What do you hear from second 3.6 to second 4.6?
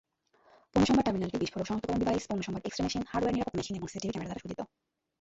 এবং CCTV camera দ্বারা সজ্জিত।